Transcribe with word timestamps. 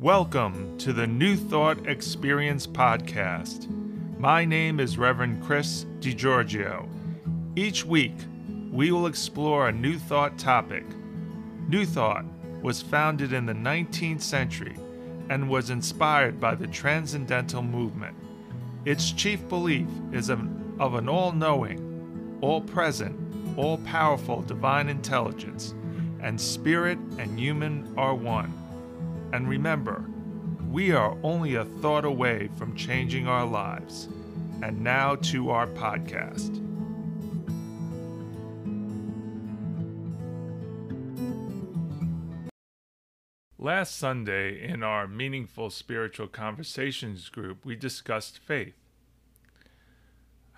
Welcome 0.00 0.78
to 0.78 0.92
the 0.92 1.08
New 1.08 1.34
Thought 1.34 1.88
Experience 1.88 2.68
podcast. 2.68 3.68
My 4.16 4.44
name 4.44 4.78
is 4.78 4.96
Reverend 4.96 5.42
Chris 5.42 5.86
DiGiorgio. 5.98 6.88
Each 7.56 7.84
week, 7.84 8.14
we 8.70 8.92
will 8.92 9.06
explore 9.06 9.68
a 9.68 9.72
New 9.72 9.98
Thought 9.98 10.38
topic. 10.38 10.84
New 11.68 11.84
Thought 11.84 12.24
was 12.62 12.80
founded 12.80 13.32
in 13.32 13.44
the 13.44 13.52
19th 13.52 14.22
century 14.22 14.76
and 15.30 15.50
was 15.50 15.70
inspired 15.70 16.38
by 16.38 16.54
the 16.54 16.68
Transcendental 16.68 17.62
Movement. 17.62 18.16
Its 18.84 19.10
chief 19.10 19.48
belief 19.48 19.88
is 20.12 20.28
of, 20.28 20.38
an 20.78 21.08
all 21.08 21.32
knowing, 21.32 22.38
all 22.40 22.60
present, 22.60 23.18
all 23.58 23.78
powerful 23.78 24.42
divine 24.42 24.88
intelligence, 24.88 25.74
and 26.22 26.40
spirit 26.40 26.98
and 27.18 27.36
human 27.36 27.92
are 27.96 28.14
one. 28.14 28.57
And 29.32 29.48
remember, 29.48 30.04
we 30.70 30.92
are 30.92 31.16
only 31.22 31.54
a 31.54 31.64
thought 31.64 32.04
away 32.04 32.48
from 32.56 32.74
changing 32.74 33.28
our 33.28 33.44
lives. 33.44 34.08
And 34.62 34.82
now 34.82 35.16
to 35.16 35.50
our 35.50 35.66
podcast. 35.66 36.64
Last 43.58 43.96
Sunday, 43.96 44.62
in 44.66 44.82
our 44.82 45.06
Meaningful 45.06 45.70
Spiritual 45.70 46.28
Conversations 46.28 47.28
group, 47.28 47.64
we 47.64 47.76
discussed 47.76 48.38
faith. 48.38 48.76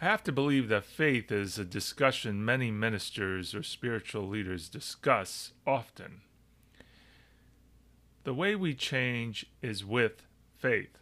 I 0.01 0.05
have 0.05 0.23
to 0.25 0.33
believe 0.33 0.69
that 0.69 0.85
faith 0.85 1.33
is 1.33 1.59
a 1.59 1.65
discussion 1.65 2.45
many 2.45 2.71
ministers 2.71 3.55
or 3.55 3.63
spiritual 3.63 4.29
leaders 4.29 4.69
discuss 4.69 5.53
often. 5.67 6.21
The 8.25 8.35
way 8.35 8.55
we 8.55 8.75
change 8.75 9.47
is 9.63 9.85
with 9.85 10.23
faith. 10.59 10.99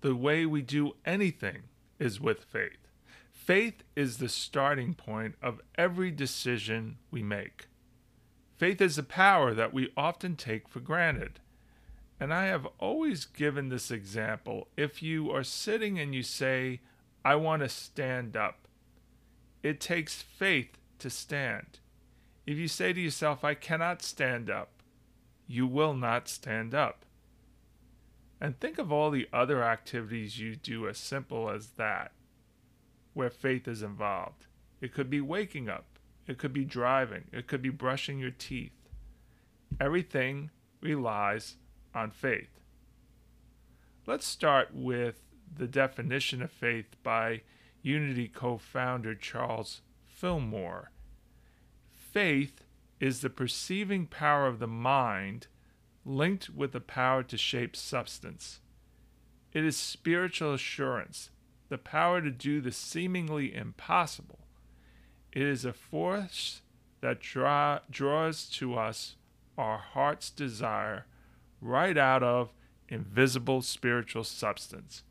The 0.00 0.14
way 0.14 0.46
we 0.46 0.62
do 0.62 0.92
anything 1.04 1.62
is 1.98 2.20
with 2.20 2.44
faith. 2.44 2.88
Faith 3.32 3.82
is 3.96 4.18
the 4.18 4.28
starting 4.28 4.94
point 4.94 5.34
of 5.42 5.60
every 5.76 6.10
decision 6.10 6.98
we 7.10 7.22
make. 7.22 7.66
Faith 8.56 8.80
is 8.80 8.96
a 8.96 9.02
power 9.02 9.52
that 9.54 9.72
we 9.72 9.92
often 9.96 10.36
take 10.36 10.68
for 10.68 10.78
granted. 10.78 11.40
And 12.20 12.32
I 12.32 12.46
have 12.46 12.68
always 12.78 13.24
given 13.24 13.68
this 13.68 13.90
example. 13.90 14.68
If 14.76 15.02
you 15.02 15.32
are 15.32 15.42
sitting 15.42 15.98
and 15.98 16.14
you 16.14 16.22
say, 16.22 16.80
I 17.24 17.34
want 17.34 17.62
to 17.62 17.68
stand 17.68 18.36
up, 18.36 18.68
it 19.62 19.80
takes 19.80 20.22
faith 20.22 20.78
to 21.00 21.10
stand. 21.10 21.80
If 22.46 22.58
you 22.58 22.68
say 22.68 22.92
to 22.92 23.00
yourself, 23.00 23.44
I 23.44 23.54
cannot 23.54 24.02
stand 24.02 24.50
up, 24.50 24.71
you 25.52 25.66
will 25.66 25.92
not 25.92 26.28
stand 26.28 26.74
up. 26.74 27.04
And 28.40 28.58
think 28.58 28.78
of 28.78 28.90
all 28.90 29.10
the 29.10 29.28
other 29.34 29.62
activities 29.62 30.38
you 30.38 30.56
do 30.56 30.88
as 30.88 30.96
simple 30.96 31.50
as 31.50 31.72
that, 31.76 32.12
where 33.12 33.28
faith 33.28 33.68
is 33.68 33.82
involved. 33.82 34.46
It 34.80 34.94
could 34.94 35.10
be 35.10 35.20
waking 35.20 35.68
up, 35.68 35.84
it 36.26 36.38
could 36.38 36.54
be 36.54 36.64
driving, 36.64 37.24
it 37.32 37.46
could 37.48 37.60
be 37.60 37.68
brushing 37.68 38.18
your 38.18 38.30
teeth. 38.30 38.72
Everything 39.78 40.48
relies 40.80 41.56
on 41.94 42.12
faith. 42.12 42.58
Let's 44.06 44.26
start 44.26 44.70
with 44.72 45.20
the 45.54 45.68
definition 45.68 46.40
of 46.40 46.50
faith 46.50 46.96
by 47.02 47.42
Unity 47.82 48.26
co 48.26 48.56
founder 48.56 49.14
Charles 49.14 49.82
Fillmore. 50.06 50.92
Faith 51.92 52.61
is 53.02 53.20
the 53.20 53.28
perceiving 53.28 54.06
power 54.06 54.46
of 54.46 54.60
the 54.60 54.66
mind 54.68 55.48
linked 56.04 56.48
with 56.48 56.70
the 56.70 56.80
power 56.80 57.24
to 57.24 57.36
shape 57.36 57.74
substance. 57.74 58.60
It 59.52 59.64
is 59.64 59.76
spiritual 59.76 60.54
assurance, 60.54 61.30
the 61.68 61.78
power 61.78 62.20
to 62.20 62.30
do 62.30 62.60
the 62.60 62.70
seemingly 62.70 63.52
impossible. 63.52 64.46
It 65.32 65.42
is 65.42 65.64
a 65.64 65.72
force 65.72 66.62
that 67.00 67.18
draw, 67.18 67.80
draws 67.90 68.48
to 68.50 68.78
us 68.78 69.16
our 69.58 69.78
heart's 69.78 70.30
desire 70.30 71.06
right 71.60 71.98
out 71.98 72.22
of 72.22 72.52
invisible 72.88 73.62
spiritual 73.62 74.22
substance. 74.22 75.02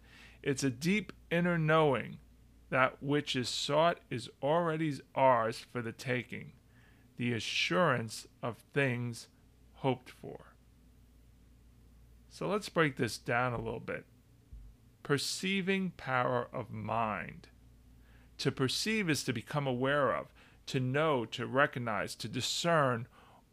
It's 0.42 0.64
a 0.64 0.70
deep 0.70 1.12
inner 1.30 1.58
knowing 1.58 2.20
that 2.70 3.04
which 3.04 3.36
is 3.36 3.50
sought 3.50 4.00
is 4.10 4.30
already 4.42 4.98
ours 5.14 5.66
for 5.74 5.82
the 5.82 5.92
taking, 5.92 6.54
the 7.22 7.34
assurance 7.34 8.26
of 8.42 8.58
things 8.74 9.28
hoped 9.74 10.10
for. 10.10 10.56
So 12.32 12.48
let's 12.48 12.68
break 12.68 12.96
this 12.96 13.20
down 13.20 13.54
a 13.54 13.62
little 13.62 13.80
bit. 13.80 14.06
Perceiving 15.04 15.92
power 15.98 16.48
of 16.52 16.72
mind. 16.72 17.50
To 18.40 18.52
perceive 18.52 19.08
is 19.08 19.24
to 19.26 19.34
become 19.34 19.68
aware 19.68 20.16
of, 20.16 20.34
to 20.66 20.80
know, 20.80 21.26
to 21.26 21.46
recognize, 21.46 22.16
to 22.16 22.28
discern, 22.28 23.06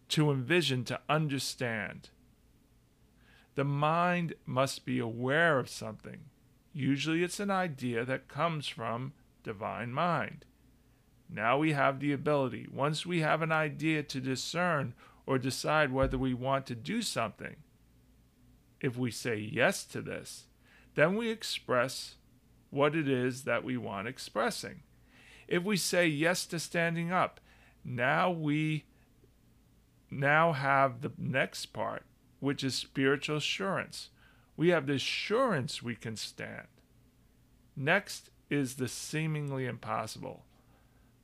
to 0.09 0.31
envision, 0.31 0.83
to 0.85 1.01
understand. 1.07 2.09
The 3.55 3.65
mind 3.65 4.33
must 4.47 4.87
be 4.87 4.99
aware 4.99 5.59
of 5.59 5.69
something. 5.69 6.21
Usually 6.73 7.23
it's 7.23 7.39
an 7.39 7.51
idea 7.51 8.07
that 8.07 8.29
comes 8.29 8.67
from 8.67 9.13
divine 9.43 9.93
mind. 9.93 10.47
Now 11.29 11.59
we 11.59 11.73
have 11.73 12.01
the 12.01 12.13
ability, 12.13 12.67
once 12.73 13.05
we 13.05 13.21
have 13.21 13.43
an 13.43 13.53
idea, 13.53 14.03
to 14.03 14.21
discern 14.21 14.95
or 15.27 15.39
decide 15.39 15.93
whether 15.93 16.17
we 16.17 16.33
want 16.33 16.67
to 16.67 16.75
do 16.75 17.03
something. 17.03 17.57
If 18.81 18.97
we 18.97 19.11
say 19.11 19.37
yes 19.37 19.85
to 19.87 20.01
this, 20.01 20.47
then 20.95 21.17
we 21.17 21.31
express 21.31 22.15
what 22.71 22.95
it 22.95 23.09
is 23.09 23.45
that 23.45 23.65
we 23.65 23.77
want 23.77 24.09
expressing. 24.09 24.83
If 25.47 25.65
we 25.65 25.77
say 25.77 26.07
yes 26.07 26.47
to 26.47 26.59
standing 26.59 27.13
up, 27.13 27.41
now 27.85 28.31
we 28.31 28.85
now 30.11 30.53
have 30.53 31.01
the 31.01 31.13
next 31.19 31.67
part 31.67 32.05
which 32.41 32.63
is 32.63 32.75
spiritual 32.75 33.37
assurance. 33.37 34.11
We 34.57 34.69
have 34.69 34.87
the 34.87 34.95
assurance 34.95 35.83
we 35.83 35.95
can 35.95 36.17
stand. 36.17 36.67
Next 37.77 38.31
is 38.51 38.77
the 38.77 38.89
seemingly 38.89 39.67
impossible. 39.67 40.45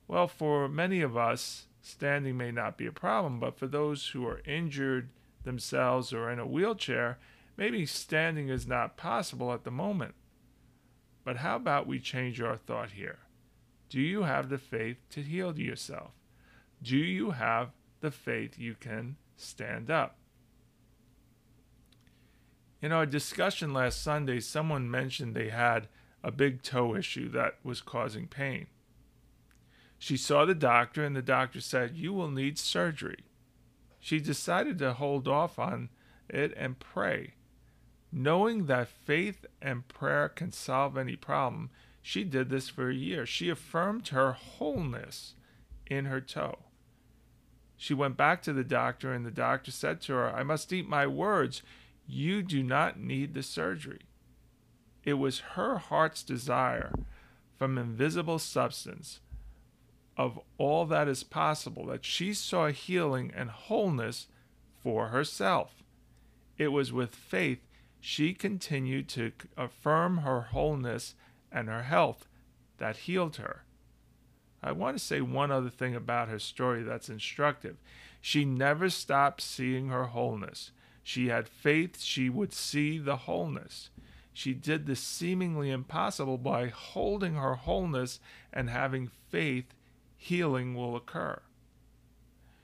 Well, 0.06 0.28
for 0.28 0.69
many 0.69 1.00
of 1.00 1.16
us, 1.16 1.66
standing 1.81 2.37
may 2.37 2.50
not 2.50 2.76
be 2.76 2.87
a 2.87 2.92
problem, 2.92 3.41
but 3.41 3.59
for 3.59 3.66
those 3.66 4.09
who 4.09 4.26
are 4.26 4.42
injured 4.47 5.10
themselves 5.44 6.12
or 6.12 6.31
in 6.31 6.38
a 6.38 6.47
wheelchair, 6.47 7.19
maybe 7.56 7.87
standing 7.87 8.48
is 8.48 8.66
not 8.66 8.97
possible 8.97 9.53
at 9.53 9.64
the 9.64 9.70
moment. 9.70 10.14
But 11.25 11.38
how 11.38 11.56
about 11.56 11.87
we 11.87 12.00
change 12.00 12.41
our 12.41 12.56
thought 12.56 12.93
here? 12.93 13.20
Do 13.88 14.00
you 14.00 14.22
have 14.22 14.48
the 14.48 14.59
faith 14.59 14.97
to 15.10 15.22
heal 15.22 15.59
yourself? 15.59 16.12
Do 16.82 16.97
you 16.97 17.31
have 17.31 17.70
the 18.00 18.10
faith 18.10 18.59
you 18.59 18.75
can 18.78 19.16
stand 19.37 19.91
up? 19.91 20.16
In 22.82 22.93
our 22.93 23.06
discussion 23.06 23.72
last 23.72 24.03
Sunday, 24.03 24.41
someone 24.41 24.91
mentioned 24.91 25.34
they 25.34 25.48
had 25.48 25.88
a 26.22 26.31
big 26.31 26.62
toe 26.62 26.94
issue 26.94 27.31
that 27.31 27.56
was 27.62 27.81
causing 27.81 28.26
pain. 28.26 28.66
She 30.04 30.19
saw 30.19 30.44
the 30.44 30.54
doctor, 30.54 31.03
and 31.03 31.16
the 31.16 31.22
doctor 31.22 31.62
said, 31.62 31.97
You 31.97 32.12
will 32.12 32.31
need 32.31 32.59
surgery. 32.59 33.25
She 33.98 34.20
decided 34.20 34.78
to 34.81 34.92
hold 34.92 35.26
off 35.26 35.59
on 35.59 35.88
it 36.28 36.53
and 36.59 36.78
pray. 36.78 37.37
Knowing 38.12 38.66
that 38.66 38.87
faith 38.87 39.47
and 39.62 39.88
prayer 39.88 40.28
can 40.28 40.53
solve 40.53 40.98
any 40.98 41.16
problem, 41.16 41.70
she 42.03 42.22
did 42.22 42.50
this 42.50 42.69
for 42.69 42.91
a 42.91 42.94
year. 42.94 43.25
She 43.25 43.48
affirmed 43.48 44.09
her 44.09 44.32
wholeness 44.32 45.37
in 45.87 46.04
her 46.04 46.20
toe. 46.20 46.66
She 47.75 47.94
went 47.94 48.19
back 48.19 48.43
to 48.43 48.53
the 48.53 48.62
doctor, 48.62 49.10
and 49.10 49.25
the 49.25 49.31
doctor 49.31 49.70
said 49.70 50.03
to 50.03 50.12
her, 50.12 50.28
I 50.28 50.43
must 50.43 50.70
eat 50.70 50.87
my 50.87 51.06
words. 51.06 51.62
You 52.06 52.43
do 52.43 52.62
not 52.62 53.00
need 53.00 53.32
the 53.32 53.43
surgery. 53.43 54.02
It 55.02 55.14
was 55.14 55.55
her 55.55 55.79
heart's 55.79 56.23
desire 56.23 56.93
from 57.56 57.79
invisible 57.79 58.38
substance 58.38 59.20
of 60.16 60.38
all 60.58 60.84
that 60.87 61.08
is 61.08 61.25
possible 61.25 61.87
that 61.87 62.05
she 62.05 62.32
saw 62.32 62.69
healing 62.69 63.32
and 63.34 63.50
wholeness 63.50 64.26
for 64.82 65.08
herself. 65.08 65.82
It 66.56 66.69
was 66.69 66.93
with 66.93 67.14
faith 67.14 67.61
she 68.00 68.34
continued 68.34 69.08
to 69.08 69.32
affirm 69.56 70.19
her 70.19 70.43
wholeness 70.43 71.14
and 71.50 71.69
her 71.69 71.84
health 71.84 72.28
that 72.78 72.99
healed 72.99 73.37
her. 73.37 73.64
I 74.62 74.72
want 74.72 74.96
to 74.99 75.05
say 75.05 75.20
one 75.20 75.50
other 75.50 75.70
thing 75.70 75.94
about 75.94 76.28
her 76.28 76.38
story 76.38 76.82
that's 76.82 77.08
instructive. 77.08 77.76
She 78.20 78.44
never 78.44 78.88
stopped 78.88 79.40
seeing 79.40 79.88
her 79.88 80.05
wholeness. 80.05 80.70
She 81.02 81.28
had 81.28 81.49
faith 81.49 82.00
she 82.00 82.28
would 82.31 82.52
see 82.52 82.99
the 82.99 83.17
wholeness. 83.17 83.90
She 84.32 84.55
did 84.55 84.87
the 84.87 84.96
seemingly 84.96 85.70
impossible 85.70 86.38
by 86.38 86.69
holding 86.69 87.34
her 87.34 87.55
wholeness 87.55 88.20
and 88.52 88.70
having 88.70 89.10
faith 89.31 89.75
healing 90.25 90.75
will 90.75 90.97
occur. 90.97 91.38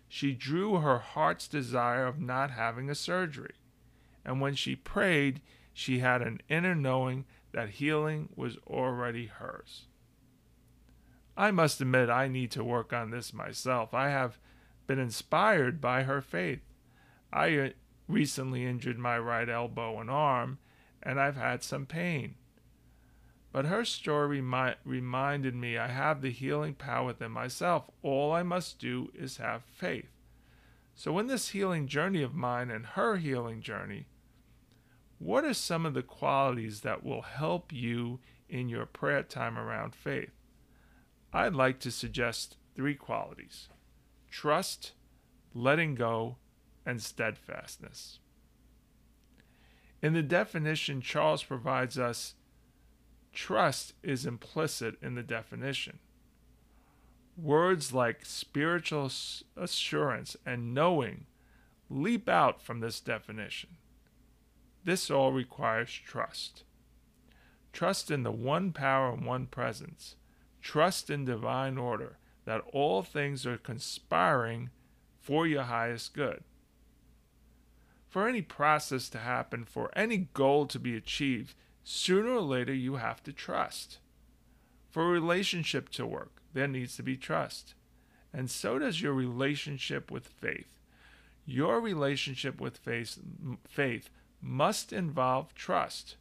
She 0.08 0.32
drew 0.32 0.76
her 0.76 0.98
heart's 0.98 1.46
desire 1.46 2.06
of 2.06 2.18
not 2.18 2.52
having 2.52 2.88
a 2.88 2.94
surgery. 2.94 3.54
and 4.24 4.40
when 4.40 4.54
she 4.54 4.74
prayed, 4.74 5.42
she 5.74 5.98
had 5.98 6.22
an 6.22 6.40
inner 6.48 6.74
knowing 6.74 7.26
that 7.52 7.70
healing 7.70 8.30
was 8.34 8.56
already 8.66 9.26
hers. 9.26 9.86
I 11.36 11.50
must 11.50 11.80
admit, 11.82 12.08
I 12.08 12.28
need 12.28 12.50
to 12.52 12.64
work 12.64 12.94
on 12.94 13.10
this 13.10 13.34
myself. 13.34 13.92
I 13.92 14.08
have 14.08 14.38
been 14.86 14.98
inspired 14.98 15.80
by 15.82 16.04
her 16.04 16.22
faith. 16.22 16.62
I 17.30 17.56
uh, 17.58 17.68
recently 18.08 18.64
injured 18.64 18.98
my 18.98 19.18
right 19.18 19.48
elbow 19.48 20.00
and 20.00 20.10
arm, 20.10 20.58
and 21.02 21.20
I've 21.20 21.36
had 21.36 21.62
some 21.62 21.84
pain. 21.86 22.36
But 23.52 23.66
her 23.66 23.84
story 23.84 24.40
mi- 24.40 24.74
reminded 24.84 25.54
me 25.54 25.76
I 25.76 25.88
have 25.88 26.22
the 26.22 26.30
healing 26.30 26.74
power 26.74 27.06
within 27.06 27.32
myself. 27.32 27.90
All 28.02 28.32
I 28.32 28.42
must 28.42 28.78
do 28.78 29.10
is 29.14 29.38
have 29.38 29.64
faith. 29.64 30.10
So, 30.94 31.18
in 31.18 31.26
this 31.26 31.48
healing 31.48 31.86
journey 31.86 32.22
of 32.22 32.34
mine 32.34 32.70
and 32.70 32.86
her 32.86 33.16
healing 33.16 33.60
journey, 33.60 34.06
what 35.18 35.44
are 35.44 35.54
some 35.54 35.84
of 35.84 35.94
the 35.94 36.02
qualities 36.02 36.80
that 36.80 37.04
will 37.04 37.22
help 37.22 37.72
you 37.72 38.20
in 38.48 38.68
your 38.68 38.86
prayer 38.86 39.22
time 39.22 39.58
around 39.58 39.94
faith? 39.94 40.32
I'd 41.32 41.54
like 41.54 41.78
to 41.80 41.90
suggest 41.90 42.56
three 42.74 42.94
qualities 42.94 43.68
trust, 44.30 44.92
letting 45.54 45.94
go, 45.94 46.36
and 46.86 47.02
steadfastness. 47.02 48.20
In 50.02 50.12
the 50.12 50.22
definition 50.22 51.00
Charles 51.00 51.42
provides 51.42 51.98
us, 51.98 52.34
Trust 53.32 53.94
is 54.02 54.26
implicit 54.26 54.96
in 55.02 55.14
the 55.14 55.22
definition. 55.22 55.98
Words 57.36 57.92
like 57.92 58.24
spiritual 58.24 59.10
assurance 59.56 60.36
and 60.44 60.74
knowing 60.74 61.26
leap 61.88 62.28
out 62.28 62.60
from 62.60 62.80
this 62.80 63.00
definition. 63.00 63.70
This 64.84 65.10
all 65.10 65.32
requires 65.32 65.90
trust. 65.90 66.64
Trust 67.72 68.10
in 68.10 68.22
the 68.22 68.32
one 68.32 68.72
power 68.72 69.12
and 69.12 69.24
one 69.24 69.46
presence. 69.46 70.16
Trust 70.60 71.10
in 71.10 71.24
divine 71.24 71.78
order 71.78 72.18
that 72.44 72.62
all 72.72 73.02
things 73.02 73.46
are 73.46 73.58
conspiring 73.58 74.70
for 75.20 75.46
your 75.46 75.64
highest 75.64 76.14
good. 76.14 76.42
For 78.08 78.26
any 78.26 78.42
process 78.42 79.08
to 79.10 79.18
happen, 79.18 79.64
for 79.64 79.90
any 79.96 80.28
goal 80.34 80.66
to 80.66 80.78
be 80.78 80.96
achieved, 80.96 81.54
sooner 81.90 82.30
or 82.30 82.40
later 82.40 82.72
you 82.72 82.96
have 82.96 83.20
to 83.24 83.32
trust. 83.32 83.98
For 84.90 85.02
a 85.02 85.10
relationship 85.10 85.88
to 85.90 86.06
work, 86.06 86.40
there 86.54 86.68
needs 86.68 86.96
to 86.96 87.02
be 87.02 87.16
trust. 87.16 87.74
And 88.32 88.48
so 88.48 88.78
does 88.78 89.02
your 89.02 89.12
relationship 89.12 90.08
with 90.08 90.28
faith. 90.28 90.78
Your 91.44 91.80
relationship 91.80 92.60
with 92.60 92.76
faith, 92.78 93.18
faith 93.68 94.08
must 94.40 94.92
involve 94.92 95.52
trust. 95.54 96.16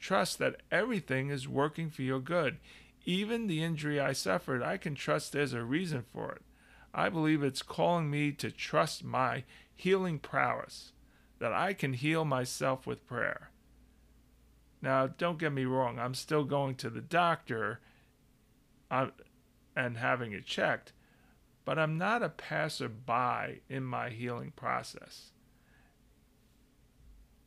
Trust 0.00 0.38
that 0.38 0.62
everything 0.70 1.28
is 1.28 1.46
working 1.46 1.90
for 1.90 2.00
your 2.00 2.20
good. 2.20 2.56
Even 3.04 3.46
the 3.46 3.62
injury 3.62 4.00
I 4.00 4.12
suffered, 4.12 4.62
I 4.62 4.78
can 4.78 4.94
trust 4.94 5.32
there's 5.32 5.52
a 5.52 5.62
reason 5.62 6.04
for 6.10 6.32
it. 6.32 6.42
I 6.94 7.10
believe 7.10 7.42
it's 7.42 7.62
calling 7.62 8.10
me 8.10 8.32
to 8.32 8.50
trust 8.50 9.04
my 9.04 9.44
healing 9.74 10.18
prowess, 10.18 10.92
that 11.38 11.52
I 11.52 11.74
can 11.74 11.92
heal 11.92 12.24
myself 12.24 12.86
with 12.86 13.06
prayer. 13.06 13.50
Now, 14.84 15.06
don't 15.06 15.38
get 15.38 15.50
me 15.50 15.64
wrong, 15.64 15.98
I'm 15.98 16.12
still 16.12 16.44
going 16.44 16.74
to 16.74 16.90
the 16.90 17.00
doctor 17.00 17.80
uh, 18.90 19.06
and 19.74 19.96
having 19.96 20.32
it 20.32 20.44
checked, 20.44 20.92
but 21.64 21.78
I'm 21.78 21.96
not 21.96 22.22
a 22.22 22.28
passerby 22.28 23.62
in 23.70 23.82
my 23.82 24.10
healing 24.10 24.52
process. 24.54 25.30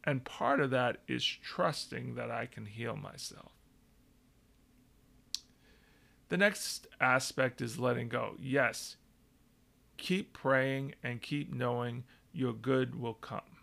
And 0.04 0.26
part 0.26 0.60
of 0.60 0.72
that 0.72 0.98
is 1.08 1.24
trusting 1.24 2.16
that 2.16 2.32
I 2.32 2.48
can 2.48 2.66
heal 2.66 2.96
myself. 2.96 3.52
The 6.30 6.38
next 6.38 6.88
aspect 7.00 7.62
is 7.62 7.78
letting 7.78 8.10
go. 8.10 8.34
Yes, 8.40 8.96
keep 9.98 10.34
praying 10.34 10.96
and 11.04 11.22
keep 11.22 11.54
knowing 11.54 12.04
your 12.34 12.54
good 12.54 13.00
will 13.00 13.14
come. 13.14 13.62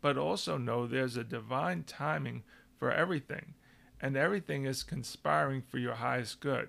But 0.00 0.16
also 0.16 0.56
know 0.56 0.86
there's 0.86 1.16
a 1.16 1.24
divine 1.24 1.82
timing 1.82 2.44
for 2.82 2.90
everything, 2.90 3.54
and 4.00 4.16
everything 4.16 4.64
is 4.64 4.82
conspiring 4.82 5.62
for 5.62 5.78
your 5.78 5.94
highest 5.94 6.40
good. 6.40 6.68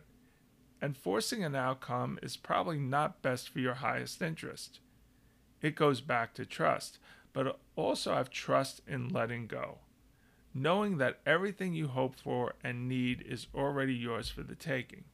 And 0.80 0.95
forcing 0.95 1.44
an 1.44 1.56
outcome 1.56 2.19
is 2.21 2.38
probably 2.38 2.77
not 2.77 3.24
best 3.24 3.50
for 3.50 3.57
your 3.57 3.74
highest 3.74 4.21
interest. 4.21 4.80
It 5.60 5.75
goes 5.75 6.01
back 6.01 6.36
to 6.36 6.45
trust, 6.45 7.00
but 7.33 7.60
also 7.75 8.13
have 8.13 8.30
trust 8.30 8.81
in 8.88 9.10
letting 9.10 9.48
go. 9.48 9.80
Knowing 10.54 11.00
that 11.00 11.19
everything 11.25 11.74
you 11.74 11.88
hope 11.88 12.15
for 12.15 12.54
and 12.63 12.88
need 12.88 13.25
is 13.27 13.48
already 13.56 13.95
yours 13.95 14.30
for 14.30 14.44
the 14.44 14.54
taking. 14.54 15.06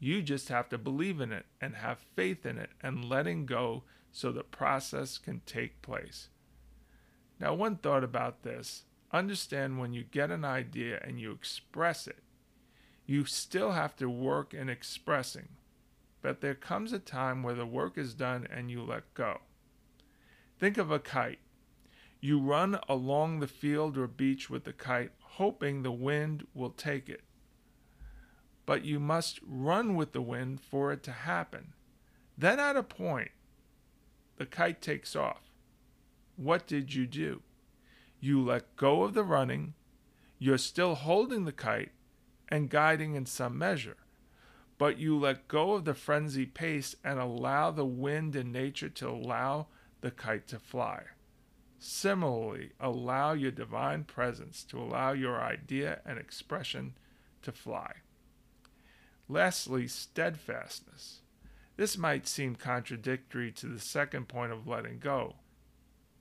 You 0.00 0.22
just 0.22 0.48
have 0.48 0.70
to 0.70 0.78
believe 0.78 1.20
in 1.20 1.30
it 1.30 1.44
and 1.60 1.74
have 1.74 1.98
faith 2.14 2.46
in 2.46 2.56
it 2.56 2.70
and 2.82 3.04
letting 3.04 3.44
go 3.44 3.82
so 4.12 4.32
the 4.32 4.44
process 4.44 5.18
can 5.18 5.42
take 5.44 5.82
place. 5.82 6.30
Now, 7.38 7.52
one 7.52 7.76
thought 7.76 8.02
about 8.02 8.44
this 8.44 8.84
understand 9.12 9.78
when 9.78 9.92
you 9.92 10.04
get 10.04 10.30
an 10.30 10.44
idea 10.44 11.00
and 11.02 11.20
you 11.20 11.32
express 11.32 12.06
it, 12.06 12.22
you 13.06 13.24
still 13.24 13.72
have 13.72 13.96
to 13.96 14.10
work 14.10 14.52
in 14.52 14.68
expressing. 14.68 15.48
But 16.22 16.40
there 16.40 16.54
comes 16.54 16.92
a 16.92 16.98
time 16.98 17.42
where 17.42 17.54
the 17.54 17.66
work 17.66 17.96
is 17.96 18.14
done 18.14 18.46
and 18.50 18.70
you 18.70 18.82
let 18.82 19.14
go. 19.14 19.38
Think 20.58 20.76
of 20.78 20.90
a 20.90 20.98
kite. 20.98 21.38
You 22.20 22.40
run 22.40 22.78
along 22.88 23.38
the 23.38 23.46
field 23.46 23.96
or 23.96 24.08
beach 24.08 24.50
with 24.50 24.64
the 24.64 24.72
kite, 24.72 25.12
hoping 25.20 25.82
the 25.82 25.92
wind 25.92 26.46
will 26.54 26.70
take 26.70 27.08
it. 27.08 27.22
But 28.64 28.84
you 28.84 28.98
must 28.98 29.38
run 29.46 29.94
with 29.94 30.12
the 30.12 30.22
wind 30.22 30.60
for 30.60 30.90
it 30.92 31.02
to 31.04 31.12
happen. 31.12 31.74
Then, 32.36 32.58
at 32.58 32.74
a 32.74 32.82
point, 32.82 33.30
the 34.38 34.46
kite 34.46 34.82
takes 34.82 35.14
off. 35.14 35.42
What 36.36 36.66
did 36.66 36.92
you 36.92 37.06
do? 37.06 37.42
You 38.26 38.42
let 38.42 38.74
go 38.74 39.04
of 39.04 39.14
the 39.14 39.22
running, 39.22 39.74
you're 40.40 40.58
still 40.58 40.96
holding 40.96 41.44
the 41.44 41.52
kite 41.52 41.92
and 42.48 42.68
guiding 42.68 43.14
in 43.14 43.24
some 43.24 43.56
measure, 43.56 43.98
but 44.78 44.98
you 44.98 45.16
let 45.16 45.46
go 45.46 45.74
of 45.74 45.84
the 45.84 45.94
frenzied 45.94 46.52
pace 46.52 46.96
and 47.04 47.20
allow 47.20 47.70
the 47.70 47.84
wind 47.84 48.34
and 48.34 48.52
nature 48.52 48.88
to 48.88 49.08
allow 49.08 49.68
the 50.00 50.10
kite 50.10 50.48
to 50.48 50.58
fly. 50.58 51.04
Similarly, 51.78 52.72
allow 52.80 53.32
your 53.32 53.52
divine 53.52 54.02
presence 54.02 54.64
to 54.70 54.80
allow 54.80 55.12
your 55.12 55.40
idea 55.40 56.00
and 56.04 56.18
expression 56.18 56.94
to 57.42 57.52
fly. 57.52 57.92
Lastly, 59.28 59.86
steadfastness. 59.86 61.20
This 61.76 61.96
might 61.96 62.26
seem 62.26 62.56
contradictory 62.56 63.52
to 63.52 63.68
the 63.68 63.78
second 63.78 64.26
point 64.26 64.50
of 64.50 64.66
letting 64.66 64.98
go, 64.98 65.36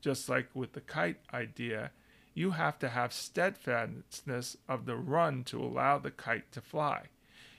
just 0.06 0.30
like 0.30 0.48
with 0.54 0.74
the 0.74 0.82
kite 0.82 1.18
idea, 1.34 1.90
you 2.36 2.52
have 2.52 2.78
to 2.78 2.90
have 2.90 3.12
steadfastness 3.12 4.56
of 4.70 4.86
the 4.86 4.96
run 4.96 5.44
to 5.44 5.60
allow 5.60 5.98
the 5.98 6.12
kite 6.12 6.52
to 6.52 6.62
fly. 6.62 7.06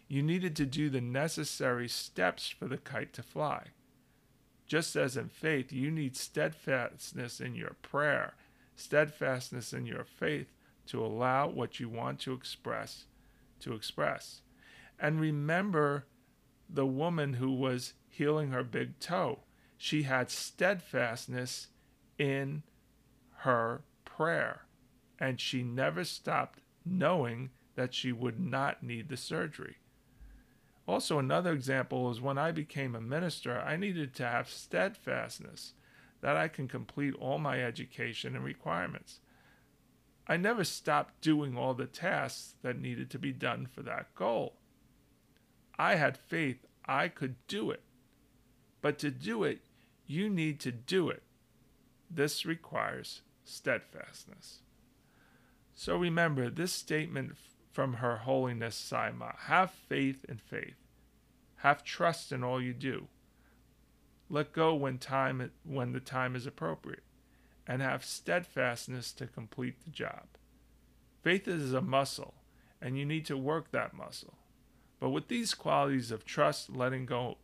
You 0.07 0.23
needed 0.23 0.55
to 0.55 0.65
do 0.65 0.89
the 0.89 1.01
necessary 1.01 1.89
steps 1.89 2.49
for 2.49 2.69
the 2.69 2.79
kite 2.79 3.13
to 3.15 3.25
fly. 3.25 3.71
Just 4.65 4.95
as 4.95 5.17
in 5.17 5.29
faith, 5.29 5.73
you 5.73 5.91
need 5.91 6.17
steadfastness 6.17 7.41
in 7.41 7.57
your 7.57 7.75
prayer, 7.83 8.35
steadfastness 8.77 9.73
in 9.73 9.85
your 9.85 10.05
faith 10.05 10.53
to 10.87 11.05
allow 11.05 11.49
what 11.49 11.81
you 11.81 11.89
want 11.89 12.21
to 12.21 12.33
express 12.33 13.07
to 13.59 13.75
express. 13.75 14.43
And 15.01 15.21
remember 15.21 16.07
the 16.71 16.87
woman 16.87 17.33
who 17.33 17.51
was 17.51 17.95
healing 18.09 18.53
her 18.53 18.63
big 18.63 19.01
toe. 19.01 19.41
She 19.77 20.05
had 20.05 20.31
steadfastness 20.31 21.67
in 22.19 22.63
her 23.39 23.83
prayer, 24.05 24.63
and 25.19 25.41
she 25.41 25.63
never 25.63 26.05
stopped 26.05 26.61
knowing 26.85 27.51
that 27.75 27.95
she 27.95 28.13
would 28.13 28.41
not 28.41 28.83
need 28.83 29.09
the 29.09 29.17
surgery. 29.17 29.77
Also, 30.87 31.19
another 31.19 31.53
example 31.53 32.11
is 32.11 32.21
when 32.21 32.39
I 32.39 32.53
became 32.53 32.95
a 32.95 33.01
minister, 33.01 33.59
I 33.59 33.77
needed 33.77 34.15
to 34.15 34.27
have 34.27 34.49
steadfastness 34.49 35.73
that 36.21 36.37
I 36.37 36.49
can 36.49 36.69
complete 36.69 37.15
all 37.15 37.39
my 37.39 37.63
education 37.63 38.35
and 38.35 38.45
requirements. 38.45 39.21
I 40.29 40.37
never 40.37 40.65
stopped 40.65 41.21
doing 41.21 41.57
all 41.57 41.75
the 41.75 41.87
tasks 41.87 42.55
that 42.63 42.81
needed 42.81 43.11
to 43.11 43.19
be 43.19 43.33
done 43.33 43.67
for 43.67 43.83
that 43.83 44.15
goal. 44.15 44.57
I 45.79 45.97
had 45.97 46.17
faith 46.17 46.65
I 46.87 47.09
could 47.09 47.37
do 47.49 47.71
it. 47.71 47.83
But 48.81 48.99
to 49.01 49.11
do 49.11 49.45
it, 49.45 49.61
you 50.07 50.29
need 50.31 50.61
to 50.61 50.73
do 50.73 51.09
it. 51.11 51.23
This 52.11 52.47
requires 52.47 53.23
steadfastness. 53.45 54.61
So 55.75 55.97
remember 55.97 56.49
this 56.49 56.73
statement 56.73 57.37
from 57.73 57.95
Her 57.95 58.17
Holiness 58.19 58.75
Sai 58.75 59.11
Maa 59.11 59.35
have 59.47 59.71
faith 59.71 60.25
in 60.29 60.39
faith, 60.39 60.77
have 61.57 61.85
trust 61.85 62.33
in 62.33 62.43
all 62.43 62.61
you 62.61 62.73
do. 62.73 63.09
Let 64.31 64.53
go 64.53 64.75
when 64.75 64.99
time 64.99 65.51
when 65.65 65.93
the 65.93 66.01
time 66.01 66.35
is 66.35 66.47
appropriate, 66.47 67.05
and 67.67 67.83
have 67.83 68.05
steadfastness 68.05 69.13
to 69.13 69.27
complete 69.27 69.85
the 69.85 69.91
job. 69.91 70.25
Faith 71.23 71.47
is 71.47 71.73
a 71.73 71.83
muscle, 71.83 72.35
and 72.81 72.97
you 72.97 73.05
need 73.05 73.27
to 73.27 73.37
work 73.37 73.71
that 73.71 73.95
muscle. 73.95 74.39
But 74.99 75.11
with 75.11 75.29
these 75.29 75.55
qualities 75.55 76.11
of 76.11 76.25
trust, 76.25 76.71
letting 76.75 77.05
go, 77.05 77.37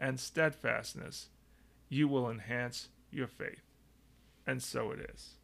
and 0.00 0.20
steadfastness, 0.20 1.28
you 1.88 2.06
will 2.06 2.30
enhance 2.30 2.88
your 3.10 3.26
faith. 3.26 3.69
And 4.46 4.62
so 4.62 4.90
it 4.90 5.10
is. 5.14 5.36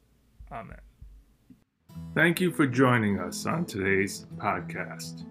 Amen. 0.51 0.79
Thank 2.15 2.41
you 2.41 2.51
for 2.51 2.67
joining 2.67 3.19
us 3.19 3.47
on 3.47 3.65
today's 3.65 4.27
podcast. 4.37 5.25